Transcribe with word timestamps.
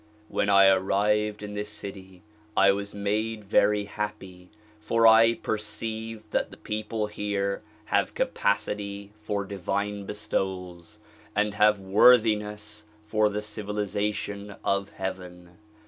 When 0.29 0.49
I 0.49 0.65
arrived 0.65 1.43
in 1.43 1.53
this 1.53 1.69
city 1.69 2.23
I 2.57 2.71
was 2.71 2.91
made 2.95 3.43
very 3.43 3.85
happy 3.85 4.49
for 4.79 5.05
I 5.05 5.35
perceived 5.35 6.31
that 6.31 6.49
the 6.49 6.57
people 6.57 7.05
here 7.05 7.61
have 7.85 8.15
capacity 8.15 9.11
for 9.21 9.45
divine 9.45 10.05
bestowals 10.07 11.01
and 11.35 11.53
have 11.53 11.77
worthiness 11.77 12.87
for 13.05 13.29
the 13.29 13.43
civilization 13.43 14.55
of 14.63 14.89
heaven. 14.89 15.59